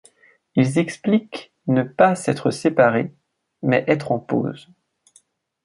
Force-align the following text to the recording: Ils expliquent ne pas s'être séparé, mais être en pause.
Ils 0.55 0.79
expliquent 0.79 1.53
ne 1.67 1.83
pas 1.83 2.15
s'être 2.15 2.49
séparé, 2.49 3.13
mais 3.61 3.85
être 3.87 4.11
en 4.11 4.17
pause. 4.17 4.67